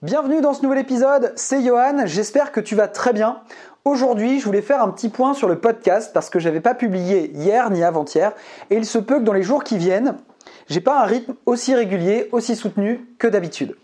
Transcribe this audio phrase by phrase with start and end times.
[0.00, 3.40] Bienvenue dans ce nouvel épisode, c'est Johan, j'espère que tu vas très bien.
[3.84, 7.32] Aujourd'hui, je voulais faire un petit point sur le podcast parce que j'avais pas publié
[7.34, 8.32] hier ni avant-hier
[8.70, 10.14] et il se peut que dans les jours qui viennent,
[10.68, 13.74] j'ai pas un rythme aussi régulier, aussi soutenu que d'habitude.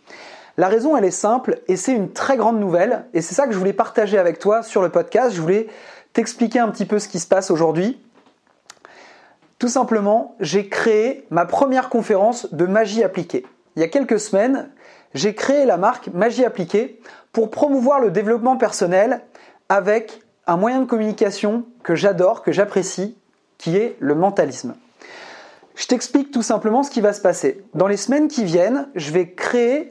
[0.57, 3.53] La raison, elle est simple et c'est une très grande nouvelle et c'est ça que
[3.53, 5.35] je voulais partager avec toi sur le podcast.
[5.35, 5.67] Je voulais
[6.13, 8.01] t'expliquer un petit peu ce qui se passe aujourd'hui.
[9.59, 13.45] Tout simplement, j'ai créé ma première conférence de magie appliquée.
[13.75, 14.71] Il y a quelques semaines,
[15.15, 17.01] j'ai créé la marque Magie Appliquée
[17.33, 19.23] pour promouvoir le développement personnel
[19.69, 23.17] avec un moyen de communication que j'adore, que j'apprécie,
[23.57, 24.75] qui est le mentalisme.
[25.77, 27.65] Je t'explique tout simplement ce qui va se passer.
[27.75, 29.91] Dans les semaines qui viennent, je vais créer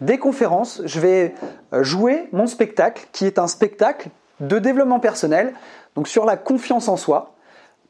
[0.00, 1.34] des conférences, je vais
[1.72, 4.08] euh, jouer mon spectacle, qui est un spectacle
[4.40, 5.54] de développement personnel,
[5.94, 7.34] donc sur la confiance en soi,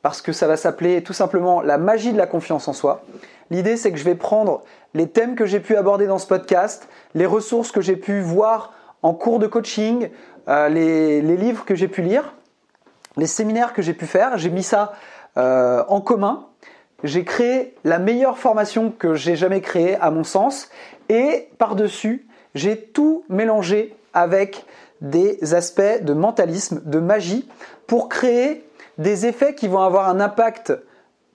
[0.03, 3.03] parce que ça va s'appeler tout simplement la magie de la confiance en soi.
[3.51, 4.63] L'idée, c'est que je vais prendre
[4.95, 8.73] les thèmes que j'ai pu aborder dans ce podcast, les ressources que j'ai pu voir
[9.03, 10.09] en cours de coaching,
[10.49, 12.35] euh, les, livres que j'ai pu lire,
[13.17, 14.39] les séminaires que j'ai pu faire.
[14.39, 14.95] J'ai mis ça
[15.37, 16.47] euh, en commun.
[17.03, 20.71] J'ai créé la meilleure formation que j'ai jamais créée à mon sens.
[21.09, 24.65] Et par-dessus, j'ai tout mélangé avec
[25.01, 27.49] des aspects de mentalisme, de magie,
[27.87, 30.73] pour créer des effets qui vont avoir un impact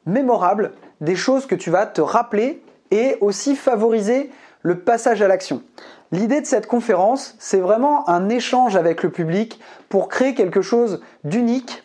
[0.06, 5.64] mémorable, des choses que tu vas te rappeler et aussi favoriser le passage à l'action.
[6.12, 11.02] L'idée de cette conférence, c'est vraiment un échange avec le public pour créer quelque chose
[11.24, 11.84] d'unique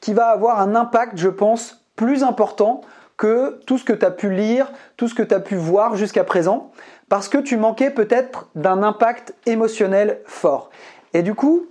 [0.00, 2.82] qui va avoir un impact, je pense, plus important
[3.16, 5.96] que tout ce que tu as pu lire, tout ce que tu as pu voir
[5.96, 6.72] jusqu'à présent,
[7.08, 10.70] parce que tu manquais peut-être d'un impact émotionnel fort.
[11.14, 11.66] Et du coup,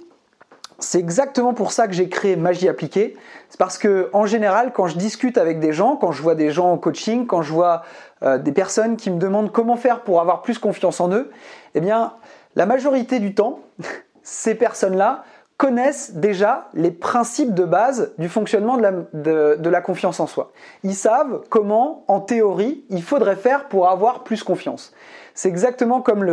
[0.82, 3.16] c'est exactement pour ça que j'ai créé Magie appliquée.
[3.50, 6.50] C'est parce que en général, quand je discute avec des gens, quand je vois des
[6.50, 7.84] gens en coaching, quand je vois
[8.24, 11.32] euh, des personnes qui me demandent comment faire pour avoir plus confiance en eux,
[11.76, 12.14] eh bien,
[12.56, 13.60] la majorité du temps,
[14.24, 15.24] ces personnes-là
[15.58, 20.52] connaissent déjà les principes de base du fonctionnement de la, de la, confiance en soi.
[20.84, 24.92] Ils savent comment, en théorie, il faudrait faire pour avoir plus confiance.
[25.36, 26.26] C'est exactement comme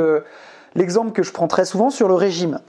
[0.75, 2.60] l'exemple que je prends très souvent sur le régime.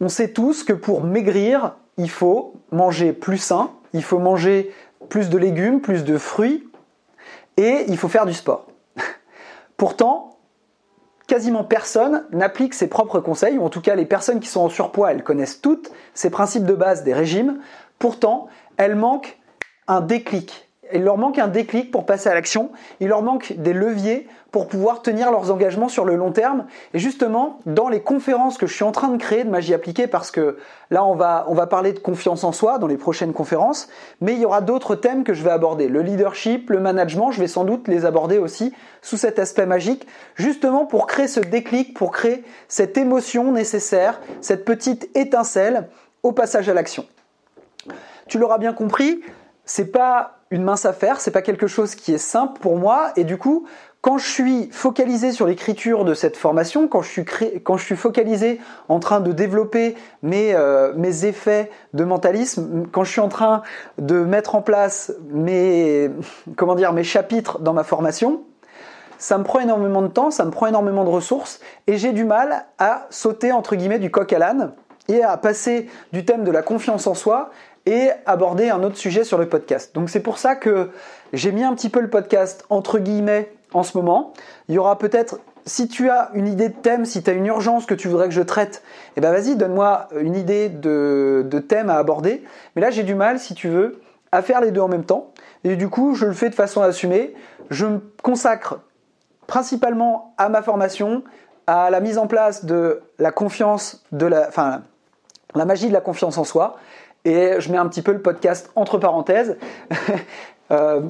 [0.00, 4.72] On sait tous que pour maigrir, il faut manger plus sain, il faut manger
[5.08, 6.68] plus de légumes, plus de fruits,
[7.56, 8.66] et il faut faire du sport.
[9.76, 10.38] Pourtant,
[11.26, 14.68] quasiment personne n'applique ses propres conseils, ou en tout cas les personnes qui sont en
[14.68, 17.58] surpoids, elles connaissent toutes ces principes de base des régimes.
[17.98, 19.38] Pourtant, elles manquent
[19.88, 22.70] un déclic il leur manque un déclic pour passer à l'action,
[23.00, 26.66] il leur manque des leviers pour pouvoir tenir leurs engagements sur le long terme.
[26.94, 30.06] Et justement, dans les conférences que je suis en train de créer de magie appliquée,
[30.06, 30.56] parce que
[30.90, 33.88] là on va, on va parler de confiance en soi dans les prochaines conférences,
[34.20, 35.88] mais il y aura d'autres thèmes que je vais aborder.
[35.88, 38.72] Le leadership, le management, je vais sans doute les aborder aussi
[39.02, 44.64] sous cet aspect magique, justement pour créer ce déclic, pour créer cette émotion nécessaire, cette
[44.64, 45.88] petite étincelle
[46.22, 47.04] au passage à l'action.
[48.26, 49.20] Tu l'auras bien compris,
[49.66, 53.10] c'est pas une mince affaire, c'est pas quelque chose qui est simple pour moi.
[53.16, 53.66] Et du coup,
[54.00, 59.18] quand je suis focalisé sur l'écriture de cette formation, quand je suis, focalisé en train
[59.18, 63.62] de développer mes, euh, mes effets de mentalisme, quand je suis en train
[63.98, 66.08] de mettre en place mes,
[66.56, 68.44] comment dire, mes chapitres dans ma formation,
[69.18, 72.24] ça me prend énormément de temps, ça me prend énormément de ressources et j'ai du
[72.24, 74.72] mal à sauter entre guillemets du coq à l'âne
[75.08, 77.50] et à passer du thème de la confiance en soi
[77.86, 79.94] et aborder un autre sujet sur le podcast.
[79.94, 80.90] Donc c'est pour ça que
[81.32, 84.34] j'ai mis un petit peu le podcast entre guillemets en ce moment.
[84.68, 87.46] Il y aura peut-être, si tu as une idée de thème, si tu as une
[87.46, 88.82] urgence que tu voudrais que je traite,
[89.16, 92.42] eh ben vas-y, donne-moi une idée de, thème à aborder.
[92.74, 94.00] Mais là j'ai du mal, si tu veux,
[94.32, 95.32] à faire les deux en même temps.
[95.64, 97.34] Et du coup, je le fais de façon assumée.
[97.70, 98.80] Je me consacre
[99.46, 101.22] principalement à ma formation,
[101.66, 104.82] à la mise en place de la confiance, de enfin,
[105.54, 106.76] la magie de la confiance en soi
[107.26, 109.58] et je mets un petit peu le podcast entre parenthèses.
[110.72, 111.00] Euh,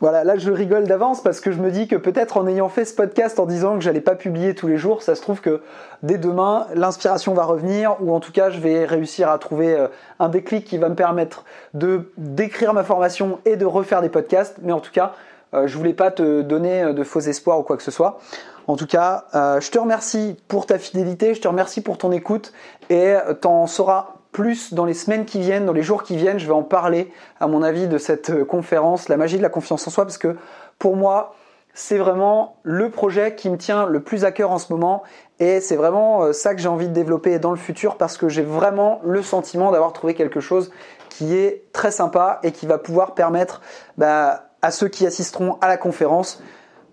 [0.00, 2.84] voilà, là je rigole d'avance parce que je me dis que peut-être en ayant fait
[2.84, 5.62] ce podcast en disant que j'allais pas publier tous les jours, ça se trouve que
[6.04, 9.88] dès demain l'inspiration va revenir ou en tout cas je vais réussir à trouver euh,
[10.20, 11.44] un déclic qui va me permettre
[11.74, 14.58] de d'écrire ma formation et de refaire des podcasts.
[14.62, 15.14] Mais en tout cas,
[15.54, 18.20] euh, je voulais pas te donner de faux espoirs ou quoi que ce soit.
[18.68, 22.52] En tout cas, je te remercie pour ta fidélité, je te remercie pour ton écoute
[22.90, 26.46] et t'en sauras plus dans les semaines qui viennent, dans les jours qui viennent, je
[26.46, 29.86] vais en parler, à mon avis, de cette euh, conférence, la magie de la confiance
[29.86, 30.36] en soi, parce que
[30.78, 31.34] pour moi,
[31.74, 35.02] c'est vraiment le projet qui me tient le plus à cœur en ce moment
[35.38, 38.28] et c'est vraiment euh, ça que j'ai envie de développer dans le futur parce que
[38.28, 40.70] j'ai vraiment le sentiment d'avoir trouvé quelque chose
[41.08, 43.60] qui est très sympa et qui va pouvoir permettre
[43.98, 46.42] bah, à ceux qui assisteront à la conférence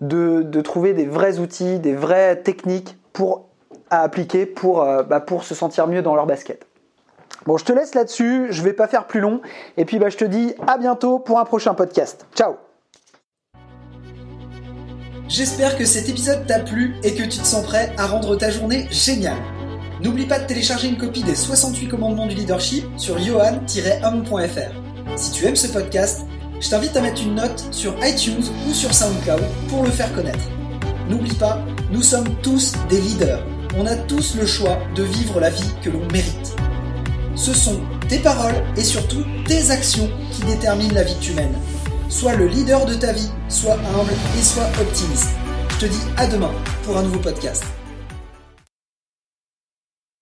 [0.00, 3.46] de, trouver des vrais outils, des vraies techniques pour
[3.90, 6.66] à appliquer pour, euh, bah, pour se sentir mieux dans leur basket.
[7.46, 9.40] Bon, je te laisse là-dessus, je vais pas faire plus long,
[9.76, 12.26] et puis bah, je te dis à bientôt pour un prochain podcast.
[12.34, 12.56] Ciao
[15.28, 18.50] J'espère que cet épisode t'a plu et que tu te sens prêt à rendre ta
[18.50, 19.36] journée géniale.
[20.02, 25.16] N'oublie pas de télécharger une copie des 68 commandements du leadership sur johan-homme.fr.
[25.16, 26.24] Si tu aimes ce podcast,
[26.60, 30.48] je t'invite à mettre une note sur iTunes ou sur SoundCloud pour le faire connaître.
[31.08, 31.58] N'oublie pas,
[31.90, 33.42] nous sommes tous des leaders.
[33.76, 36.56] On a tous le choix de vivre la vie que l'on mérite.
[37.38, 41.54] Ce sont tes paroles et surtout tes actions qui déterminent la vie que tu mènes.
[42.08, 45.30] Sois le leader de ta vie, sois humble et sois optimiste.
[45.70, 46.50] Je te dis à demain
[46.82, 47.62] pour un nouveau podcast.